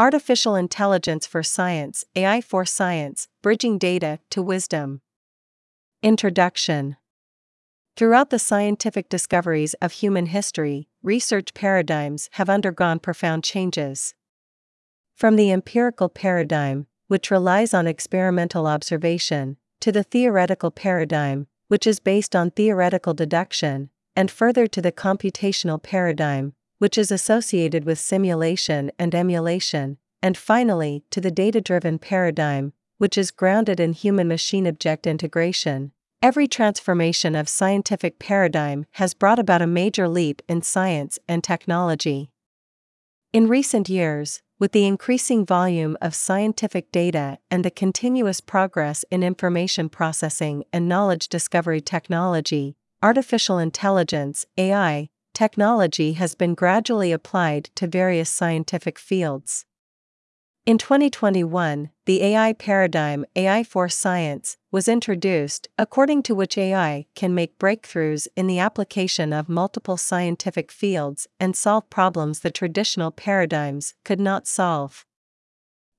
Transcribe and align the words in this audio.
Artificial 0.00 0.54
Intelligence 0.54 1.26
for 1.26 1.42
Science, 1.42 2.04
AI 2.14 2.40
for 2.40 2.64
Science, 2.64 3.26
Bridging 3.42 3.78
Data 3.78 4.20
to 4.30 4.40
Wisdom. 4.40 5.00
Introduction 6.04 6.96
Throughout 7.96 8.30
the 8.30 8.38
scientific 8.38 9.08
discoveries 9.08 9.74
of 9.82 9.90
human 9.90 10.26
history, 10.26 10.86
research 11.02 11.52
paradigms 11.52 12.30
have 12.34 12.48
undergone 12.48 13.00
profound 13.00 13.42
changes. 13.42 14.14
From 15.16 15.34
the 15.34 15.50
empirical 15.50 16.08
paradigm, 16.08 16.86
which 17.08 17.32
relies 17.32 17.74
on 17.74 17.88
experimental 17.88 18.68
observation, 18.68 19.56
to 19.80 19.90
the 19.90 20.04
theoretical 20.04 20.70
paradigm, 20.70 21.48
which 21.66 21.88
is 21.88 21.98
based 21.98 22.36
on 22.36 22.52
theoretical 22.52 23.14
deduction, 23.14 23.90
and 24.14 24.30
further 24.30 24.68
to 24.68 24.80
the 24.80 24.92
computational 24.92 25.82
paradigm, 25.82 26.54
which 26.78 26.96
is 26.96 27.10
associated 27.10 27.84
with 27.84 27.98
simulation 27.98 28.90
and 28.98 29.14
emulation, 29.14 29.98
and 30.22 30.36
finally 30.36 31.04
to 31.10 31.20
the 31.20 31.30
data 31.30 31.60
driven 31.60 31.98
paradigm, 31.98 32.72
which 32.98 33.18
is 33.18 33.30
grounded 33.30 33.78
in 33.78 33.92
human 33.92 34.28
machine 34.28 34.66
object 34.66 35.06
integration. 35.06 35.92
Every 36.20 36.48
transformation 36.48 37.36
of 37.36 37.48
scientific 37.48 38.18
paradigm 38.18 38.86
has 38.92 39.14
brought 39.14 39.38
about 39.38 39.62
a 39.62 39.66
major 39.68 40.08
leap 40.08 40.42
in 40.48 40.62
science 40.62 41.18
and 41.28 41.44
technology. 41.44 42.30
In 43.32 43.46
recent 43.46 43.88
years, 43.88 44.42
with 44.58 44.72
the 44.72 44.86
increasing 44.86 45.46
volume 45.46 45.96
of 46.00 46.16
scientific 46.16 46.90
data 46.90 47.38
and 47.50 47.64
the 47.64 47.70
continuous 47.70 48.40
progress 48.40 49.04
in 49.10 49.22
information 49.22 49.88
processing 49.88 50.64
and 50.72 50.88
knowledge 50.88 51.28
discovery 51.28 51.80
technology, 51.80 52.74
artificial 53.00 53.58
intelligence 53.58 54.44
AI, 54.56 55.10
technology 55.38 56.14
has 56.14 56.34
been 56.34 56.52
gradually 56.52 57.12
applied 57.12 57.70
to 57.76 57.86
various 57.86 58.28
scientific 58.28 58.98
fields. 58.98 59.64
In 60.66 60.78
2021, 60.78 61.90
the 62.06 62.22
AI 62.24 62.52
paradigm 62.54 63.24
AI 63.36 63.62
for 63.62 63.88
Science 63.88 64.56
was 64.72 64.88
introduced, 64.88 65.68
according 65.78 66.24
to 66.24 66.34
which 66.34 66.58
AI 66.58 67.06
can 67.14 67.36
make 67.36 67.56
breakthroughs 67.56 68.26
in 68.34 68.48
the 68.48 68.58
application 68.58 69.32
of 69.32 69.48
multiple 69.48 69.96
scientific 69.96 70.72
fields 70.72 71.28
and 71.38 71.54
solve 71.54 71.88
problems 71.88 72.40
the 72.40 72.50
traditional 72.50 73.12
paradigms 73.12 73.94
could 74.04 74.18
not 74.18 74.48
solve. 74.48 75.06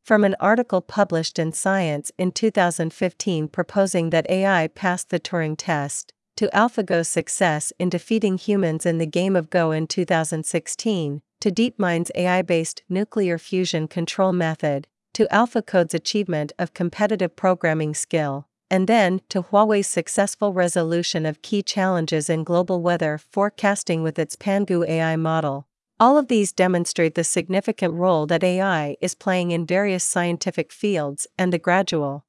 From 0.04 0.26
an 0.26 0.36
article 0.42 0.82
published 0.82 1.40
in 1.40 1.54
Science 1.54 2.12
in 2.18 2.34
2015 2.34 3.48
proposing 3.48 4.10
that 4.10 4.30
AI 4.30 4.68
passed 4.68 5.12
the 5.12 5.20
Turing 5.20 5.56
test, 5.58 6.12
to 6.40 6.48
AlphaGo's 6.54 7.10
success 7.10 7.74
in 7.80 7.90
defeating 7.90 8.38
humans 8.38 8.86
in 8.86 8.98
the 8.98 9.06
game 9.06 9.36
of 9.36 9.50
Go 9.50 9.72
in 9.72 9.88
2016, 9.88 11.22
to 11.42 11.52
DeepMind's 11.52 12.12
AI 12.16 12.42
based 12.44 12.82
nuclear 12.88 13.38
fusion 13.38 13.90
control 13.90 14.32
method, 14.32 14.88
to 15.16 15.28
AlphaCode's 15.34 15.94
achievement 15.94 16.54
of 16.58 16.74
competitive 16.74 17.36
programming 17.36 17.94
skill, 17.94 18.48
and 18.72 18.88
then 18.88 19.20
to 19.28 19.44
Huawei's 19.44 19.90
successful 19.90 20.54
resolution 20.54 21.26
of 21.26 21.42
key 21.42 21.62
challenges 21.62 22.30
in 22.30 22.46
global 22.46 22.82
weather 22.82 23.18
forecasting 23.18 24.02
with 24.02 24.18
its 24.18 24.38
Pangu 24.38 24.88
AI 24.88 25.18
model. 25.18 25.68
All 26.00 26.18
of 26.18 26.30
these 26.30 26.54
demonstrate 26.54 27.16
the 27.16 27.26
significant 27.26 27.96
role 27.96 28.26
that 28.28 28.46
AI 28.46 28.96
is 29.02 29.14
playing 29.14 29.52
in 29.52 29.66
various 29.66 30.06
scientific 30.06 30.72
fields 30.72 31.28
and 31.38 31.52
the 31.52 31.60
gradual 31.60 32.24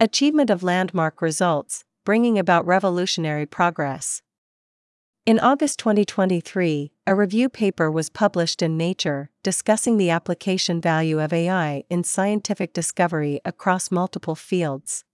achievement 0.00 0.48
of 0.48 0.62
landmark 0.62 1.20
results, 1.20 1.84
bringing 2.04 2.38
about 2.38 2.66
revolutionary 2.66 3.46
progress. 3.46 4.22
In 5.24 5.38
August 5.38 5.78
2023, 5.78 6.90
a 7.06 7.14
review 7.14 7.48
paper 7.48 7.88
was 7.88 8.10
published 8.10 8.60
in 8.60 8.76
Nature 8.76 9.30
discussing 9.44 9.96
the 9.96 10.10
application 10.10 10.80
value 10.80 11.20
of 11.20 11.32
AI 11.32 11.84
in 11.88 12.02
scientific 12.02 12.72
discovery 12.72 13.40
across 13.44 13.92
multiple 13.92 14.34
fields. 14.34 15.04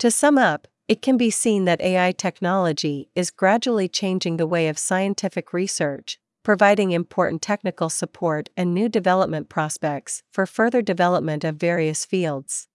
To 0.00 0.10
sum 0.10 0.36
up, 0.36 0.68
it 0.86 1.00
can 1.00 1.16
be 1.16 1.30
seen 1.30 1.64
that 1.64 1.80
AI 1.80 2.12
technology 2.12 3.08
is 3.14 3.30
gradually 3.30 3.88
changing 3.88 4.36
the 4.36 4.46
way 4.46 4.68
of 4.68 4.78
scientific 4.78 5.54
research, 5.54 6.18
providing 6.42 6.92
important 6.92 7.40
technical 7.40 7.88
support 7.88 8.50
and 8.54 8.74
new 8.74 8.90
development 8.90 9.48
prospects 9.48 10.22
for 10.30 10.44
further 10.44 10.82
development 10.82 11.42
of 11.42 11.56
various 11.56 12.04
fields. 12.04 12.68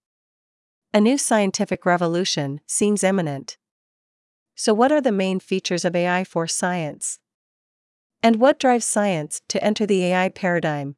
A 0.94 1.00
new 1.00 1.18
scientific 1.18 1.86
revolution 1.86 2.60
seems 2.68 3.02
imminent. 3.02 3.58
So, 4.56 4.74
what 4.74 4.92
are 4.92 5.00
the 5.00 5.14
main 5.14 5.40
features 5.40 5.86
of 5.86 5.96
AI 5.96 6.26
for 6.26 6.48
science? 6.48 7.20
And 8.22 8.36
what 8.36 8.60
drives 8.60 8.86
science 8.86 9.42
to 9.48 9.64
enter 9.64 9.86
the 9.86 10.04
AI 10.04 10.28
paradigm? 10.28 10.98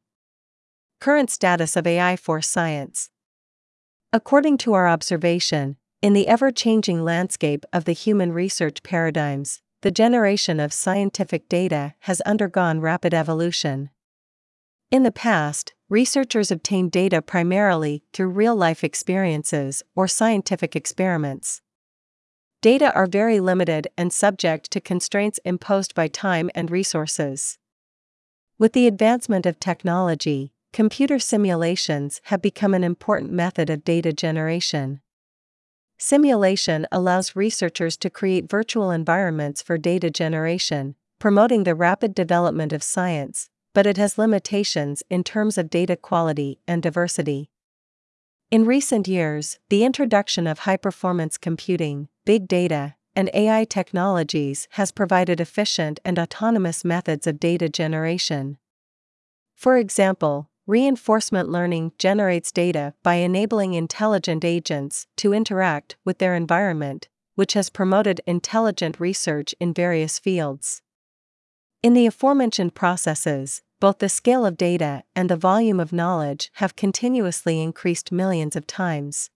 Current 1.00 1.30
status 1.30 1.76
of 1.76 1.86
AI 1.86 2.16
for 2.16 2.42
science. 2.42 3.10
According 4.12 4.58
to 4.58 4.72
our 4.72 4.88
observation, 4.88 5.76
in 6.02 6.12
the 6.12 6.26
ever 6.26 6.50
changing 6.50 7.04
landscape 7.04 7.64
of 7.72 7.84
the 7.84 7.92
human 7.92 8.32
research 8.32 8.82
paradigms, 8.82 9.62
the 9.82 9.92
generation 9.92 10.58
of 10.58 10.72
scientific 10.72 11.48
data 11.48 11.94
has 12.00 12.20
undergone 12.22 12.80
rapid 12.80 13.14
evolution. 13.14 13.90
In 14.90 15.04
the 15.04 15.12
past, 15.12 15.72
researchers 15.94 16.50
obtain 16.50 16.88
data 16.88 17.22
primarily 17.22 18.02
through 18.12 18.26
real 18.26 18.56
life 18.56 18.82
experiences 18.82 19.80
or 19.94 20.08
scientific 20.08 20.74
experiments. 20.74 21.62
Data 22.60 22.92
are 22.96 23.06
very 23.06 23.38
limited 23.38 23.86
and 23.96 24.12
subject 24.12 24.72
to 24.72 24.80
constraints 24.80 25.38
imposed 25.44 25.94
by 25.94 26.08
time 26.08 26.50
and 26.52 26.68
resources. 26.68 27.58
With 28.58 28.72
the 28.72 28.88
advancement 28.88 29.46
of 29.46 29.60
technology, 29.60 30.52
computer 30.72 31.20
simulations 31.20 32.20
have 32.24 32.42
become 32.42 32.74
an 32.74 32.82
important 32.82 33.30
method 33.30 33.70
of 33.70 33.84
data 33.84 34.12
generation. 34.12 35.00
Simulation 35.96 36.88
allows 36.90 37.36
researchers 37.36 37.96
to 37.98 38.10
create 38.10 38.50
virtual 38.50 38.90
environments 38.90 39.62
for 39.62 39.78
data 39.78 40.10
generation, 40.10 40.96
promoting 41.20 41.62
the 41.62 41.76
rapid 41.76 42.16
development 42.16 42.72
of 42.72 42.82
science, 42.82 43.48
but 43.74 43.86
it 43.86 43.98
has 43.98 44.16
limitations 44.16 45.02
in 45.10 45.22
terms 45.22 45.58
of 45.58 45.68
data 45.68 45.96
quality 45.96 46.60
and 46.66 46.82
diversity. 46.82 47.50
In 48.50 48.64
recent 48.64 49.08
years, 49.08 49.58
the 49.68 49.84
introduction 49.84 50.46
of 50.46 50.60
high 50.60 50.76
performance 50.76 51.36
computing, 51.36 52.08
big 52.24 52.46
data, 52.48 52.94
and 53.16 53.28
AI 53.34 53.64
technologies 53.64 54.68
has 54.72 54.92
provided 54.92 55.40
efficient 55.40 56.00
and 56.04 56.18
autonomous 56.18 56.84
methods 56.84 57.26
of 57.26 57.40
data 57.40 57.68
generation. 57.68 58.58
For 59.54 59.76
example, 59.76 60.50
reinforcement 60.66 61.48
learning 61.48 61.92
generates 61.98 62.52
data 62.52 62.94
by 63.02 63.16
enabling 63.16 63.74
intelligent 63.74 64.44
agents 64.44 65.06
to 65.16 65.34
interact 65.34 65.96
with 66.04 66.18
their 66.18 66.34
environment, 66.34 67.08
which 67.34 67.54
has 67.54 67.70
promoted 67.70 68.20
intelligent 68.26 69.00
research 69.00 69.54
in 69.58 69.74
various 69.74 70.18
fields. 70.18 70.80
In 71.82 71.92
the 71.92 72.06
aforementioned 72.06 72.74
processes, 72.74 73.62
both 73.80 73.98
the 73.98 74.08
scale 74.08 74.46
of 74.46 74.56
data 74.56 75.02
and 75.14 75.28
the 75.28 75.36
volume 75.36 75.80
of 75.80 75.92
knowledge 75.92 76.50
have 76.54 76.76
continuously 76.76 77.60
increased 77.60 78.12
millions 78.12 78.56
of 78.56 78.66
times. 78.66 79.30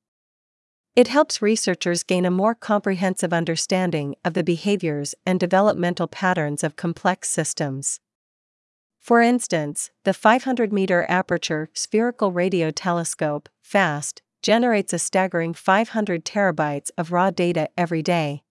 It 0.96 1.08
helps 1.08 1.40
researchers 1.40 2.02
gain 2.02 2.24
a 2.24 2.30
more 2.30 2.54
comprehensive 2.54 3.32
understanding 3.32 4.16
of 4.24 4.34
the 4.34 4.42
behaviors 4.42 5.14
and 5.24 5.38
developmental 5.38 6.08
patterns 6.08 6.64
of 6.64 6.76
complex 6.76 7.28
systems. 7.28 8.00
For 8.98 9.22
instance, 9.22 9.90
the 10.04 10.12
500 10.12 10.72
meter 10.72 11.06
aperture 11.08 11.70
spherical 11.72 12.32
radio 12.32 12.70
telescope, 12.70 13.48
FAST, 13.62 14.22
generates 14.42 14.92
a 14.92 14.98
staggering 14.98 15.54
500 15.54 16.24
terabytes 16.24 16.90
of 16.98 17.12
raw 17.12 17.30
data 17.30 17.68
every 17.76 18.02
day. 18.02 18.42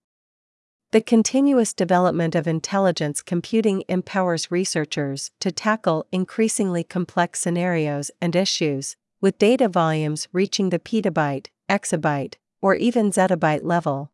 The 0.91 1.01
continuous 1.01 1.73
development 1.73 2.33
of 2.33 2.47
intelligence 2.47 3.21
computing 3.21 3.83
empowers 3.89 4.49
researchers 4.49 5.31
to 5.41 5.51
tackle 5.51 6.05
increasingly 6.13 6.85
complex 6.85 7.41
scenarios 7.41 8.09
and 8.21 8.33
issues, 8.33 8.95
with 9.19 9.37
data 9.37 9.67
volumes 9.67 10.29
reaching 10.31 10.69
the 10.69 10.79
petabyte, 10.79 11.47
exabyte, 11.69 12.35
or 12.61 12.75
even 12.75 13.11
zettabyte 13.11 13.65
level. 13.65 14.11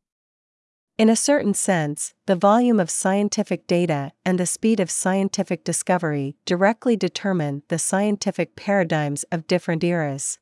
In 0.98 1.10
a 1.10 1.16
certain 1.16 1.54
sense, 1.54 2.16
the 2.25 2.36
volume 2.36 2.80
of 2.80 2.90
scientific 2.90 3.68
data 3.68 4.12
and 4.25 4.40
the 4.40 4.48
speed 4.48 4.80
of 4.80 4.90
scientific 4.90 5.64
discovery 5.64 6.38
directly 6.44 6.96
determine 6.96 7.62
the 7.68 7.78
scientific 7.78 8.56
paradigms 8.56 9.24
of 9.31 9.46
different 9.46 9.84
eras. 9.84 10.40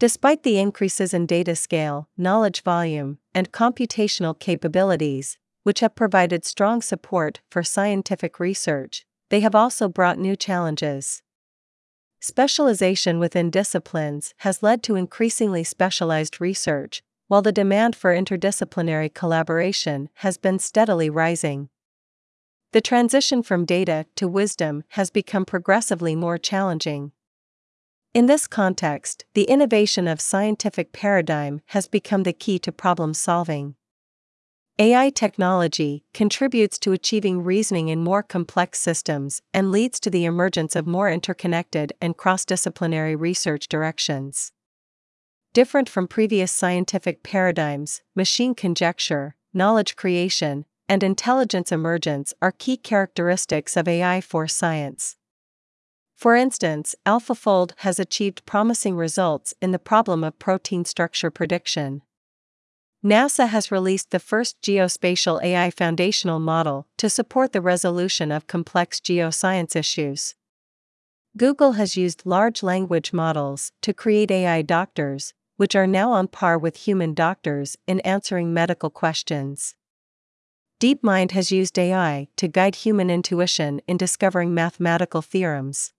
Despite 0.00 0.42
the 0.42 0.58
increases 0.58 1.14
in 1.14 1.26
data 1.26 1.54
scale, 1.54 2.08
knowledge 2.16 2.62
volume, 2.62 3.18
and 3.34 3.52
computational 3.52 4.38
capabilities, 4.38 5.38
which 5.62 5.80
have 5.80 5.94
provided 5.94 6.44
strong 6.44 6.82
support 6.82 7.40
for 7.50 7.62
scientific 7.62 8.40
research, 8.40 9.06
they 9.30 9.40
have 9.40 9.54
also 9.54 9.88
brought 9.88 10.18
new 10.18 10.36
challenges. 10.36 11.22
Specialization 12.20 13.18
within 13.18 13.50
disciplines 13.50 14.34
has 14.38 14.62
led 14.62 14.82
to 14.82 14.96
increasingly 14.96 15.62
specialized 15.62 16.40
research, 16.40 17.02
while 17.28 17.42
the 17.42 17.52
demand 17.52 17.94
for 17.94 18.14
interdisciplinary 18.14 19.12
collaboration 19.12 20.08
has 20.14 20.36
been 20.38 20.58
steadily 20.58 21.08
rising. 21.08 21.68
The 22.72 22.80
transition 22.80 23.42
from 23.42 23.64
data 23.64 24.06
to 24.16 24.26
wisdom 24.26 24.84
has 24.88 25.10
become 25.10 25.44
progressively 25.44 26.16
more 26.16 26.38
challenging. 26.38 27.12
In 28.14 28.26
this 28.26 28.46
context, 28.46 29.24
the 29.34 29.42
innovation 29.42 30.06
of 30.06 30.20
scientific 30.20 30.92
paradigm 30.92 31.60
has 31.66 31.88
become 31.88 32.22
the 32.22 32.32
key 32.32 32.60
to 32.60 32.70
problem 32.70 33.12
solving. 33.12 33.74
AI 34.78 35.10
technology 35.10 36.04
contributes 36.14 36.78
to 36.78 36.92
achieving 36.92 37.42
reasoning 37.42 37.88
in 37.88 38.04
more 38.04 38.22
complex 38.22 38.78
systems 38.78 39.42
and 39.52 39.72
leads 39.72 39.98
to 39.98 40.10
the 40.10 40.24
emergence 40.26 40.76
of 40.76 40.86
more 40.86 41.10
interconnected 41.10 41.92
and 42.00 42.16
cross 42.16 42.44
disciplinary 42.44 43.16
research 43.16 43.66
directions. 43.68 44.52
Different 45.52 45.88
from 45.88 46.06
previous 46.06 46.52
scientific 46.52 47.24
paradigms, 47.24 48.02
machine 48.14 48.54
conjecture, 48.54 49.34
knowledge 49.52 49.96
creation, 49.96 50.66
and 50.88 51.02
intelligence 51.02 51.72
emergence 51.72 52.32
are 52.40 52.52
key 52.52 52.76
characteristics 52.76 53.76
of 53.76 53.88
AI 53.88 54.20
for 54.20 54.46
science. 54.46 55.16
For 56.16 56.36
instance, 56.36 56.94
AlphaFold 57.04 57.72
has 57.78 57.98
achieved 57.98 58.46
promising 58.46 58.96
results 58.96 59.52
in 59.60 59.72
the 59.72 59.78
problem 59.78 60.24
of 60.24 60.38
protein 60.38 60.84
structure 60.84 61.30
prediction. 61.30 62.02
NASA 63.04 63.48
has 63.48 63.70
released 63.70 64.10
the 64.10 64.18
first 64.18 64.56
geospatial 64.62 65.42
AI 65.42 65.70
foundational 65.70 66.38
model 66.38 66.86
to 66.96 67.10
support 67.10 67.52
the 67.52 67.60
resolution 67.60 68.32
of 68.32 68.46
complex 68.46 68.98
geoscience 68.98 69.76
issues. 69.76 70.34
Google 71.36 71.72
has 71.72 71.96
used 71.96 72.22
large 72.24 72.62
language 72.62 73.12
models 73.12 73.72
to 73.82 73.92
create 73.92 74.30
AI 74.30 74.62
doctors, 74.62 75.34
which 75.56 75.76
are 75.76 75.86
now 75.86 76.12
on 76.12 76.28
par 76.28 76.56
with 76.56 76.86
human 76.86 77.12
doctors 77.12 77.76
in 77.86 78.00
answering 78.00 78.54
medical 78.54 78.88
questions. 78.88 79.74
DeepMind 80.80 81.32
has 81.32 81.52
used 81.52 81.78
AI 81.78 82.28
to 82.36 82.48
guide 82.48 82.76
human 82.76 83.10
intuition 83.10 83.80
in 83.86 83.96
discovering 83.96 84.54
mathematical 84.54 85.20
theorems. 85.20 85.92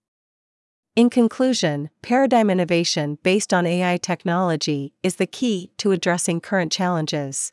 In 0.96 1.10
conclusion, 1.10 1.90
paradigm 2.00 2.48
innovation 2.48 3.18
based 3.22 3.52
on 3.52 3.66
AI 3.66 3.98
technology 3.98 4.94
is 5.02 5.16
the 5.16 5.26
key 5.26 5.70
to 5.76 5.92
addressing 5.92 6.40
current 6.40 6.72
challenges. 6.72 7.52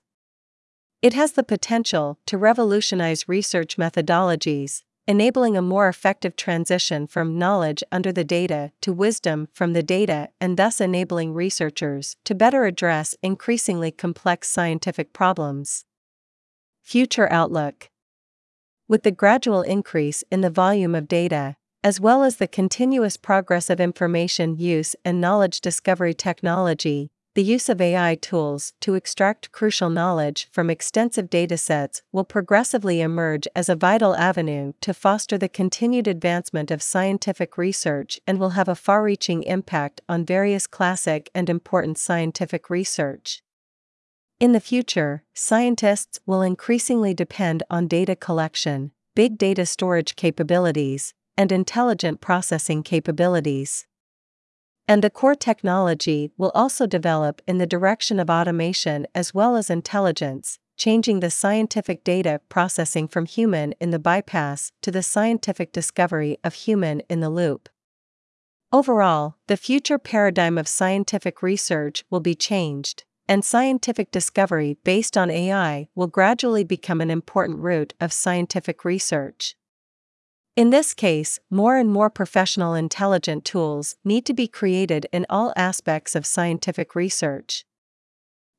It 1.02 1.14
has 1.14 1.34
the 1.34 1.44
potential 1.44 2.18
to 2.28 2.38
revolutionize 2.38 3.28
research 3.28 3.76
methodologies, 3.76 4.84
enabling 5.10 5.58
a 5.58 5.62
more 5.62 5.90
effective 5.90 6.38
transition 6.38 7.06
from 7.06 7.38
knowledge 7.38 7.84
under 7.92 8.14
the 8.14 8.24
data 8.24 8.72
to 8.80 8.94
wisdom 8.94 9.50
from 9.52 9.74
the 9.74 9.84
data 9.84 10.30
and 10.40 10.56
thus 10.56 10.80
enabling 10.80 11.34
researchers 11.34 12.16
to 12.24 12.34
better 12.34 12.64
address 12.64 13.14
increasingly 13.22 13.92
complex 13.92 14.48
scientific 14.48 15.12
problems. 15.12 15.84
Future 16.82 17.30
Outlook 17.30 17.90
With 18.88 19.04
the 19.04 19.12
gradual 19.12 19.64
increase 19.64 20.24
in 20.32 20.40
the 20.40 20.50
volume 20.50 20.96
of 20.96 21.10
data, 21.10 21.58
as 21.84 22.00
well 22.00 22.24
as 22.24 22.38
the 22.38 22.48
continuous 22.48 23.18
progress 23.18 23.70
of 23.70 23.82
information 23.82 24.58
use 24.58 24.96
and 25.04 25.20
knowledge 25.20 25.60
discovery 25.60 26.14
technology, 26.14 27.10
the 27.36 27.44
use 27.44 27.68
of 27.68 27.82
AI 27.82 28.16
tools 28.16 28.74
to 28.80 28.94
extract 28.94 29.52
crucial 29.52 29.90
knowledge 29.90 30.48
from 30.52 30.70
extensive 30.70 31.32
datasets 31.32 32.04
will 32.12 32.24
progressively 32.24 33.02
emerge 33.02 33.48
as 33.56 33.68
a 33.68 33.76
vital 33.76 34.16
avenue 34.16 34.72
to 34.82 34.94
foster 34.94 35.38
the 35.38 35.50
continued 35.50 36.08
advancement 36.08 36.70
of 36.70 36.84
scientific 36.84 37.58
research 37.58 38.20
and 38.28 38.40
will 38.40 38.52
have 38.52 38.68
a 38.68 38.76
far 38.76 39.02
reaching 39.02 39.42
impact 39.44 40.00
on 40.08 40.24
various 40.24 40.68
classic 40.68 41.30
and 41.34 41.50
important 41.50 41.98
scientific 41.98 42.70
research. 42.70 43.42
In 44.40 44.52
the 44.52 44.60
future, 44.60 45.24
scientists 45.34 46.20
will 46.28 46.44
increasingly 46.44 47.16
depend 47.16 47.64
on 47.70 47.88
data 47.88 48.16
collection, 48.16 48.92
big 49.16 49.40
data 49.40 49.66
storage 49.66 50.16
capabilities, 50.16 51.16
and 51.38 51.52
intelligent 51.52 52.22
processing 52.22 52.84
capabilities. 52.84 53.88
And 54.88 55.04
the 55.04 55.10
core 55.10 55.36
technology 55.36 56.32
will 56.38 56.52
also 56.54 56.86
develop 56.86 57.42
in 57.48 57.58
the 57.58 57.66
direction 57.66 58.20
of 58.20 58.30
automation 58.30 59.08
as 59.16 59.34
well 59.34 59.56
as 59.56 59.70
intelligence, 59.70 60.60
changing 60.76 61.20
the 61.20 61.30
scientific 61.30 62.04
data 62.04 62.42
processing 62.50 63.08
from 63.08 63.26
human 63.26 63.74
in 63.80 63.92
the 63.92 64.00
bypass 64.00 64.72
to 64.82 64.92
the 64.92 65.04
scientific 65.04 65.72
discovery 65.72 66.38
of 66.44 66.54
human 66.54 67.02
in 67.10 67.22
the 67.22 67.30
loop. 67.30 67.70
Overall, 68.72 69.36
the 69.48 69.56
future 69.56 70.00
paradigm 70.00 70.58
of 70.58 70.68
scientific 70.68 71.42
research 71.42 72.04
will 72.10 72.20
be 72.20 72.36
changed, 72.36 73.04
and 73.28 73.46
scientific 73.46 74.12
discovery 74.12 74.78
based 74.84 75.16
on 75.16 75.30
AI 75.30 75.88
will 75.96 76.08
gradually 76.08 76.64
become 76.64 77.00
an 77.00 77.12
important 77.12 77.60
route 77.60 77.94
of 78.02 78.12
scientific 78.12 78.84
research. 78.84 79.56
In 80.56 80.70
this 80.70 80.94
case, 80.94 81.40
more 81.50 81.78
and 81.78 81.90
more 81.90 82.12
professional 82.12 82.76
intelligent 82.76 83.44
tools 83.44 83.96
need 84.04 84.24
to 84.28 84.36
be 84.36 84.48
created 84.48 85.08
in 85.12 85.26
all 85.28 85.52
aspects 85.56 86.14
of 86.14 86.28
scientific 86.28 86.94
research. 86.94 87.66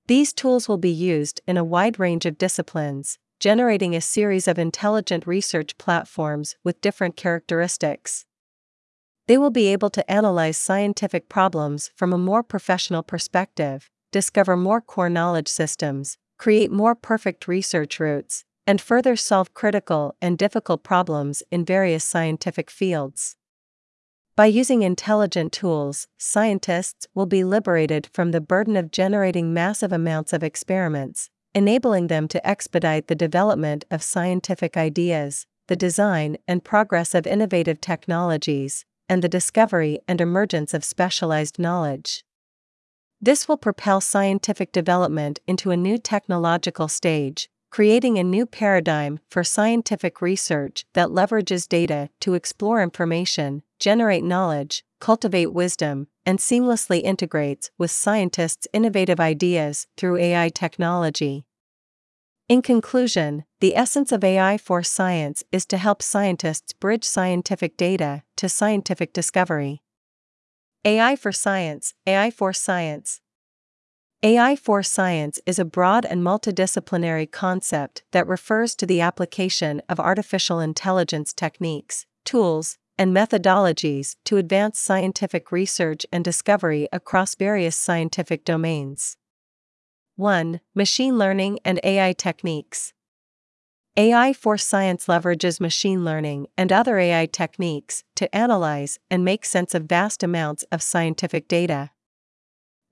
These 0.09 0.33
tools 0.33 0.69
will 0.69 0.77
be 0.77 0.91
used 0.91 1.41
in 1.47 1.57
a 1.57 1.63
wide 1.63 2.01
range 2.01 2.27
of 2.27 2.37
disciplines, 2.37 3.21
generating 3.39 3.95
a 3.95 4.01
series 4.01 4.49
of 4.49 4.59
intelligent 4.59 5.25
research 5.25 5.79
platforms 5.79 6.57
with 6.65 6.81
different 6.81 7.17
characteristics. 7.17 8.27
They 9.29 9.39
will 9.39 9.51
be 9.51 9.69
able 9.69 9.91
to 9.91 10.11
analyze 10.11 10.57
scientific 10.57 11.29
problems 11.29 11.93
from 11.95 12.13
a 12.13 12.19
more 12.19 12.43
professional 12.43 13.05
perspective, 13.05 13.89
discover 14.11 14.57
more 14.57 14.81
core 14.81 15.09
knowledge 15.09 15.49
systems, 15.49 16.19
create 16.39 16.73
more 16.73 16.97
perfect 16.97 17.47
research 17.47 18.01
routes, 18.01 18.45
and 18.67 18.81
further 18.81 19.17
solve 19.17 19.55
critical 19.55 20.15
and 20.21 20.39
difficult 20.39 20.83
problems 20.83 21.43
in 21.51 21.65
various 21.65 22.05
scientific 22.05 22.71
fields. 22.71 23.37
By 24.37 24.47
using 24.47 24.83
intelligent 24.83 25.53
tools, 25.53 26.09
scientists 26.19 27.07
will 27.15 27.27
be 27.27 27.45
liberated 27.45 28.09
from 28.13 28.33
the 28.33 28.41
burden 28.41 28.77
of 28.77 28.91
generating 28.91 29.55
massive 29.55 29.93
amounts 29.93 30.33
of 30.33 30.43
experiments, 30.43 31.31
enabling 31.55 32.09
them 32.09 32.27
to 32.29 32.45
expedite 32.45 33.07
the 33.07 33.15
development 33.15 33.85
of 33.93 34.03
scientific 34.03 34.77
ideas, 34.77 35.47
the 35.69 35.77
design 35.77 36.37
and 36.49 36.65
progress 36.65 37.15
of 37.15 37.27
innovative 37.27 37.81
technologies, 37.81 38.85
and 39.09 39.23
the 39.23 39.29
discovery 39.29 40.01
and 40.09 40.21
emergence 40.21 40.75
of 40.75 40.85
specialized 40.85 41.59
knowledge. 41.59 42.25
This 43.21 43.47
will 43.47 43.57
propel 43.57 44.01
scientific 44.01 44.73
development 44.73 45.39
into 45.47 45.71
a 45.71 45.77
new 45.77 45.97
technological 45.97 46.89
stage, 46.89 47.49
creating 47.75 48.17
a 48.17 48.23
new 48.23 48.47
paradigm 48.47 49.19
for 49.29 49.43
scientific 49.43 50.23
research 50.23 50.87
that 50.93 51.09
leverages 51.09 51.69
data 51.69 52.09
to 52.21 52.35
explore 52.35 52.81
information, 52.81 53.65
generate 53.81 54.23
knowledge, 54.23 54.85
cultivate 55.01 55.53
wisdom, 55.53 56.07
and 56.25 56.39
seamlessly 56.39 57.03
integrates 57.03 57.73
with 57.77 57.91
scientists' 57.91 58.69
innovative 58.73 59.19
ideas 59.19 59.89
through 59.97 60.17
AI 60.19 60.49
technology. 60.51 61.47
In 62.49 62.63
conclusion, 62.63 63.43
the 63.59 63.75
essence 63.75 64.13
of 64.13 64.23
AI 64.23 64.57
for 64.57 64.85
science 64.85 65.43
is 65.51 65.67
to 65.67 65.77
help 65.77 66.01
scientists 66.01 66.73
bridge 66.75 67.03
scientific 67.03 67.77
data 67.77 68.23
to 68.37 68.49
scientific 68.49 69.13
discovery. 69.13 69.83
AI 70.85 71.17
for 71.17 71.33
Science, 71.33 71.95
AI 72.07 72.31
for 72.31 72.53
Science, 72.53 73.21
AI 74.25 74.57
for 74.57 74.83
science 74.83 75.39
is 75.45 75.59
a 75.59 75.67
broad 75.67 76.07
and 76.07 76.23
multidisciplinary 76.23 77.31
concept 77.31 78.05
that 78.13 78.27
refers 78.27 78.75
to 78.75 78.87
the 78.87 79.03
application 79.03 79.83
of 79.87 80.01
artificial 80.01 80.61
intelligence 80.61 81.35
techniques, 81.35 82.07
tools, 82.25 82.79
and 82.97 83.15
methodologies 83.15 84.17
to 84.25 84.39
advance 84.39 84.79
scientific 84.79 85.53
research 85.53 86.07
and 86.11 86.25
discovery 86.25 86.89
across 86.91 87.35
various 87.35 87.77
scientific 87.77 88.47
domains. 88.47 89.19
1. 90.17 90.59
Machine 90.75 91.19
learning 91.19 91.59
and 91.63 91.79
AI 91.85 92.15
techniques. 92.15 92.95
AI 93.95 94.33
for 94.33 94.57
science 94.57 95.05
leverages 95.05 95.61
machine 95.61 96.03
learning 96.03 96.47
and 96.57 96.73
other 96.73 96.99
AI 96.99 97.27
techniques 97.27 98.05
to 98.15 98.35
analyze 98.35 98.99
and 99.11 99.23
make 99.23 99.45
sense 99.45 99.75
of 99.75 99.83
vast 99.83 100.23
amounts 100.23 100.63
of 100.73 100.81
scientific 100.81 101.47
data. 101.47 101.91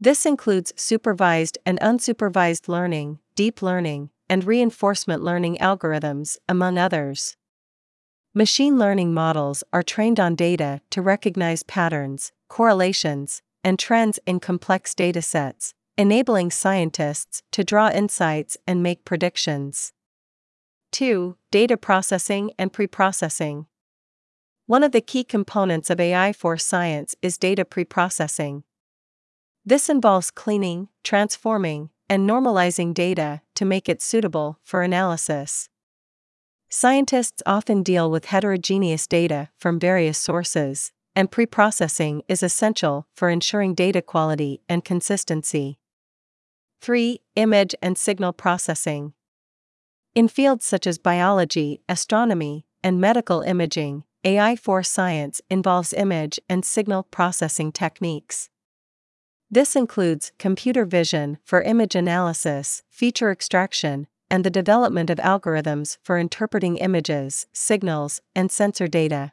This 0.03 0.27
includes 0.27 0.73
supervised 0.75 1.59
and 1.65 1.79
unsupervised 1.79 2.67
learning, 2.67 3.21
deep 3.37 3.63
learning, 3.63 4.11
and 4.29 4.43
reinforcement 4.43 5.23
learning 5.23 5.59
algorithms, 5.59 6.39
among 6.49 6.77
others. 6.77 7.37
Machine 8.35 8.81
learning 8.81 9.15
models 9.15 9.63
are 9.73 9.85
trained 9.85 10.19
on 10.19 10.35
data 10.35 10.81
to 10.91 11.01
recognize 11.01 11.63
patterns, 11.63 12.33
correlations, 12.49 13.43
and 13.63 13.79
trends 13.79 14.19
in 14.27 14.41
complex 14.41 14.93
datasets, 14.93 15.73
enabling 15.97 16.51
scientists 16.51 17.45
to 17.53 17.63
draw 17.63 17.89
insights 17.89 18.57
and 18.67 18.83
make 18.83 19.05
predictions. 19.05 19.93
2. 20.91 21.37
Data 21.53 21.77
processing 21.77 22.51
and 22.59 22.73
preprocessing. 22.73 23.67
One 24.67 24.83
of 24.83 24.91
the 24.91 25.01
key 25.01 25.23
components 25.23 25.91
of 25.91 26.01
AI 26.01 26.33
for 26.33 26.57
science 26.57 27.15
is 27.23 27.39
data 27.39 27.65
preprocessing. 27.65 28.65
This 29.65 29.89
involves 29.89 30.33
cleaning, 30.33 30.89
transforming, 31.05 31.91
and 32.09 32.29
normalizing 32.29 32.93
data 32.93 33.43
to 33.55 33.65
make 33.65 33.89
it 33.89 34.03
suitable 34.03 34.59
for 34.65 34.83
analysis. 34.83 35.69
Scientists 36.69 37.43
often 37.47 37.83
deal 37.83 38.11
with 38.11 38.25
heterogeneous 38.27 39.07
data 39.07 39.51
from 39.57 39.79
various 39.79 40.19
sources, 40.19 40.91
and 41.15 41.31
preprocessing 41.31 42.23
is 42.29 42.43
essential 42.43 43.07
for 43.15 43.29
ensuring 43.29 43.75
data 43.75 44.03
quality 44.03 44.61
and 44.69 44.85
consistency. 44.85 45.79
3. 46.81 47.21
Image 47.37 47.75
and 47.81 47.97
signal 47.97 48.33
processing. 48.33 49.13
In 50.15 50.27
fields 50.27 50.65
such 50.65 50.87
as 50.87 50.99
biology, 50.99 51.81
astronomy, 51.89 52.67
and 52.83 53.01
medical 53.01 53.43
imaging, 53.43 54.03
AI 54.25 54.57
for 54.57 54.83
science 54.83 55.41
involves 55.49 55.93
image 55.93 56.41
and 56.49 56.65
signal 56.65 57.05
processing 57.05 57.71
techniques. 57.71 58.49
This 59.53 59.77
includes 59.77 60.33
computer 60.39 60.87
vision 60.87 61.37
for 61.45 61.61
image 61.61 61.95
analysis, 61.95 62.85
feature 62.89 63.31
extraction, 63.31 64.07
and 64.31 64.45
the 64.45 64.51
development 64.51 65.11
of 65.11 65.19
algorithms 65.19 65.99
for 66.03 66.17
interpreting 66.17 66.79
images, 66.79 67.47
signals, 67.53 68.23
and 68.35 68.51
sensor 68.51 68.89
data. 68.89 69.33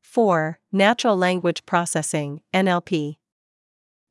4. 0.00 0.58
Natural 0.72 1.16
Language 1.16 1.64
Processing 1.66 2.42
NLP. 2.52 3.18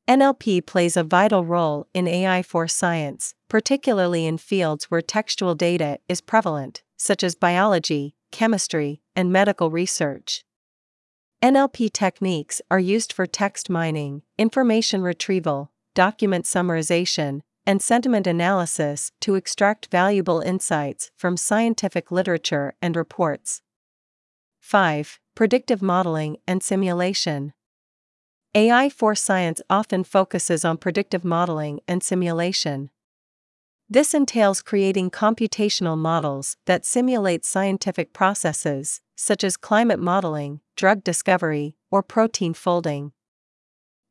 NLP 0.08 0.64
plays 0.64 0.96
a 0.96 1.04
vital 1.04 1.44
role 1.44 1.86
in 1.92 2.08
AI 2.08 2.40
for 2.40 2.66
science, 2.66 3.34
particularly 3.50 4.24
in 4.24 4.38
fields 4.38 4.90
where 4.90 5.02
textual 5.02 5.54
data 5.54 5.98
is 6.08 6.22
prevalent, 6.22 6.82
such 6.96 7.22
as 7.22 7.34
biology, 7.34 8.14
chemistry, 8.30 9.02
and 9.14 9.30
medical 9.30 9.70
research. 9.70 10.46
NLP 11.42 11.92
techniques 11.92 12.62
are 12.70 12.78
used 12.78 13.12
for 13.12 13.26
text 13.26 13.68
mining, 13.68 14.22
information 14.38 15.02
retrieval, 15.02 15.72
document 15.92 16.44
summarization, 16.44 17.40
and 17.66 17.82
sentiment 17.82 18.28
analysis 18.28 19.10
to 19.20 19.34
extract 19.34 19.88
valuable 19.90 20.38
insights 20.38 21.10
from 21.16 21.36
scientific 21.36 22.12
literature 22.12 22.74
and 22.80 22.94
reports. 22.94 23.60
5. 24.60 25.18
Predictive 25.34 25.82
modeling 25.82 26.36
and 26.46 26.62
simulation. 26.62 27.54
AI 28.54 28.88
for 28.88 29.16
science 29.16 29.60
often 29.68 30.04
focuses 30.04 30.64
on 30.64 30.76
predictive 30.76 31.24
modeling 31.24 31.80
and 31.88 32.04
simulation. 32.04 32.90
This 33.92 34.14
entails 34.14 34.62
creating 34.62 35.10
computational 35.10 35.98
models 35.98 36.56
that 36.64 36.86
simulate 36.86 37.44
scientific 37.44 38.14
processes, 38.14 39.02
such 39.16 39.44
as 39.44 39.58
climate 39.58 39.98
modeling, 39.98 40.60
drug 40.76 41.04
discovery, 41.04 41.76
or 41.90 42.02
protein 42.02 42.54
folding. 42.54 43.12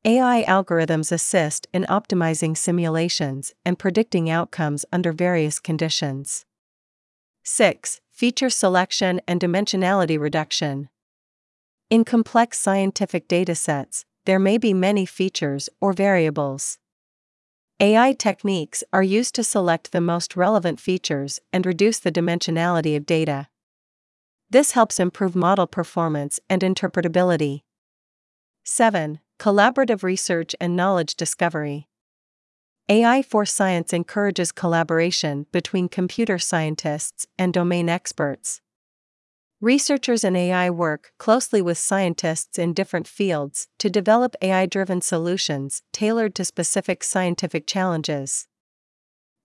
AI 0.06 0.44
algorithms 0.48 1.12
assist 1.12 1.66
in 1.74 1.86
optimizing 1.86 2.56
simulations 2.56 3.56
and 3.66 3.80
predicting 3.80 4.30
outcomes 4.30 4.86
under 4.94 5.12
various 5.12 5.60
conditions. 5.60 6.46
6 7.42 8.02
feature 8.12 8.52
selection 8.52 9.20
and 9.28 9.42
dimensionality 9.42 10.20
reduction. 10.20 10.90
In 11.90 12.06
complex 12.06 12.60
scientific 12.60 13.28
datasets, 13.28 14.06
there 14.26 14.38
may 14.38 14.60
be 14.60 14.76
many 14.76 15.08
features 15.08 15.70
or 15.80 15.92
variables. 15.92 16.78
AI 17.84 18.14
techniques 18.14 18.84
are 18.94 19.02
used 19.02 19.34
to 19.34 19.44
select 19.44 19.92
the 19.92 20.00
most 20.00 20.36
relevant 20.36 20.80
features 20.80 21.40
and 21.52 21.66
reduce 21.66 21.98
the 21.98 22.12
dimensionality 22.12 22.96
of 22.96 23.08
data. 23.08 23.48
This 24.52 24.74
helps 24.74 25.00
improve 25.00 25.36
model 25.36 25.66
performance 25.66 26.40
and 26.48 26.62
interpretability. 26.62 27.64
7. 28.64 29.20
Collaborative 29.40 30.04
research 30.04 30.56
and 30.62 30.76
knowledge 30.76 31.16
discovery. 31.16 31.88
AI 32.88 33.24
for 33.24 33.48
Science 33.48 33.94
encourages 33.94 34.52
collaboration 34.52 35.48
between 35.52 35.90
computer 35.90 36.38
scientists 36.38 37.26
and 37.40 37.52
domain 37.52 37.90
experts. 37.90 38.62
Researchers 39.62 40.24
in 40.24 40.36
AI 40.36 40.72
work 40.72 41.14
closely 41.20 41.62
with 41.62 41.78
scientists 41.78 42.58
in 42.58 42.74
different 42.74 43.08
fields 43.08 43.68
to 43.78 43.92
develop 43.92 44.36
AI 44.42 44.66
driven 44.66 45.02
solutions 45.02 45.84
tailored 45.94 46.34
to 46.34 46.44
specific 46.44 47.04
scientific 47.04 47.68
challenges. 47.68 48.48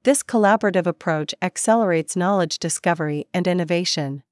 This 0.04 0.23
collaborative 0.23 0.87
approach 0.87 1.35
accelerates 1.42 2.16
knowledge 2.16 2.58
discovery 2.58 3.26
and 3.35 3.46
innovation. 3.46 4.23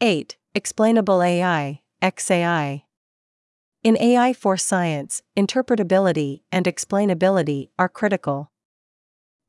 8. 0.00 0.36
Explainable 0.54 1.24
AI, 1.24 1.80
XAI. 2.00 2.82
In 3.82 3.98
AI 3.98 4.32
for 4.32 4.56
science, 4.56 5.22
interpretability 5.36 6.42
and 6.52 6.66
explainability 6.66 7.70
are 7.80 7.88
critical. 7.88 8.52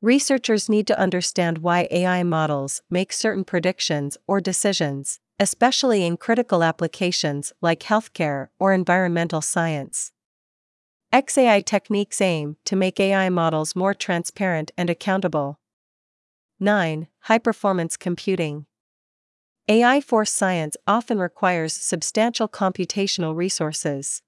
Researchers 0.02 0.68
need 0.68 0.88
to 0.88 0.98
understand 0.98 1.58
why 1.58 1.86
AI 1.92 2.24
models 2.24 2.82
make 2.90 3.12
certain 3.12 3.44
predictions 3.44 4.18
or 4.26 4.40
decisions, 4.40 5.20
especially 5.38 6.04
in 6.04 6.16
critical 6.16 6.62
applications 6.62 7.52
like 7.60 7.80
healthcare 7.80 8.48
or 8.58 8.72
environmental 8.72 9.40
science. 9.40 10.12
XAI 11.12 11.64
techniques 11.64 12.20
aim 12.20 12.56
to 12.64 12.76
make 12.76 12.98
AI 12.98 13.28
models 13.28 13.76
more 13.76 13.94
transparent 13.94 14.72
and 14.76 14.90
accountable. 14.90 15.60
9. 16.58 17.06
High 17.20 17.38
performance 17.38 17.96
computing. 17.96 18.66
AI 19.68 20.00
for 20.00 20.24
science 20.24 20.76
often 20.86 21.18
requires 21.18 21.72
substantial 21.72 22.48
computational 22.48 23.36
resources. 23.36 24.22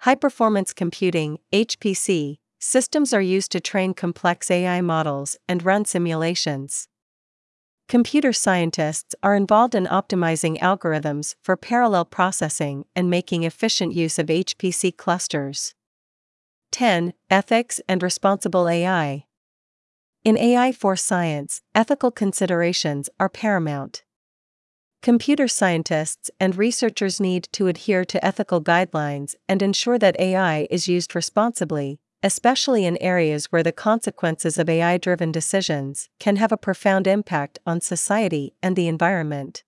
High 0.00 0.14
performance 0.14 0.72
computing, 0.72 1.38
HPC, 1.52 2.38
systems 2.58 3.12
are 3.12 3.20
used 3.20 3.52
to 3.52 3.60
train 3.60 3.94
complex 3.94 4.50
AI 4.50 4.80
models 4.80 5.36
and 5.48 5.62
run 5.62 5.84
simulations. 5.84 6.88
Computer 7.90 8.32
scientists 8.32 9.16
are 9.20 9.34
involved 9.34 9.74
in 9.74 9.86
optimizing 9.86 10.56
algorithms 10.60 11.34
for 11.42 11.56
parallel 11.56 12.04
processing 12.04 12.84
and 12.94 13.10
making 13.10 13.42
efficient 13.42 13.92
use 13.92 14.16
of 14.16 14.28
HPC 14.28 14.96
clusters. 14.96 15.74
10. 16.70 17.14
Ethics 17.28 17.80
and 17.88 18.00
Responsible 18.00 18.68
AI. 18.68 19.24
In 20.22 20.38
AI 20.38 20.70
for 20.70 20.94
science, 20.94 21.62
ethical 21.74 22.12
considerations 22.12 23.10
are 23.18 23.28
paramount. 23.28 24.04
Computer 25.02 25.48
scientists 25.48 26.30
and 26.38 26.54
researchers 26.54 27.18
need 27.18 27.48
to 27.50 27.66
adhere 27.66 28.04
to 28.04 28.24
ethical 28.24 28.62
guidelines 28.62 29.34
and 29.48 29.62
ensure 29.62 29.98
that 29.98 30.20
AI 30.20 30.68
is 30.70 30.86
used 30.86 31.16
responsibly, 31.16 31.98
especially 32.22 32.84
in 32.84 32.96
areas 32.98 33.46
where 33.46 33.62
the 33.62 33.72
consequences 33.72 34.58
of 34.58 34.68
AI 34.68 34.98
driven 34.98 35.32
decisions 35.32 36.08
can 36.18 36.36
have 36.36 36.52
a 36.52 36.56
profound 36.56 37.06
impact 37.06 37.58
on 37.66 37.80
society 37.80 38.54
and 38.62 38.76
the 38.76 38.88
environment. 38.88 39.64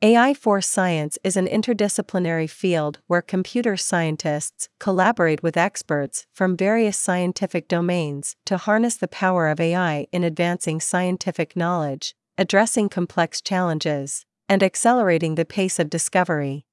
AI 0.00 0.32
for 0.32 0.60
science 0.60 1.18
is 1.24 1.36
an 1.36 1.48
interdisciplinary 1.48 2.48
field 2.48 3.00
where 3.08 3.20
computer 3.20 3.76
scientists 3.76 4.68
collaborate 4.78 5.42
with 5.42 5.56
experts 5.56 6.24
from 6.32 6.56
various 6.56 6.96
scientific 6.96 7.66
domains 7.66 8.36
to 8.46 8.58
harness 8.58 8.96
the 8.96 9.08
power 9.08 9.48
of 9.48 9.58
AI 9.58 10.06
in 10.12 10.22
advancing 10.22 10.80
scientific 10.80 11.56
knowledge, 11.56 12.14
addressing 12.36 12.88
complex 12.88 13.40
challenges, 13.40 14.24
and 14.48 14.62
accelerating 14.62 15.34
the 15.34 15.44
pace 15.44 15.80
of 15.80 15.90
discovery. 15.90 16.64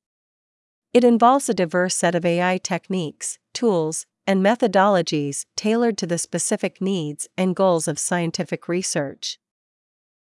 It 0.93 1.03
involves 1.03 1.49
a 1.49 1.55
diverse 1.55 1.95
set 1.95 2.13
of 2.13 2.25
AI 2.25 2.59
techniques, 2.59 3.39
tools, 3.55 4.05
and 4.27 4.43
methodologies 4.43 5.45
tailored 5.55 5.97
to 5.97 6.07
the 6.07 6.17
specific 6.17 6.81
needs 6.81 7.27
and 7.37 7.55
goals 7.55 7.87
of 7.87 7.99
scientific 7.99 8.67
research. 8.67 9.37